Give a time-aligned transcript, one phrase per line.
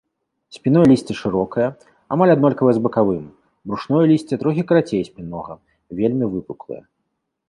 [0.55, 1.65] Спінное лісце шырокае,
[2.15, 3.27] амаль аднолькавае з бакавым,
[3.73, 5.53] брушное лісце трохі карацей спіннога,
[6.01, 6.79] вельмі выпуклае.